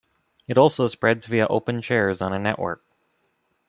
It 0.47 0.57
also 0.57 0.87
spreads 0.87 1.27
via 1.27 1.45
open 1.47 1.79
shares 1.81 2.23
on 2.23 2.33
a 2.33 2.39
network. 2.39 2.83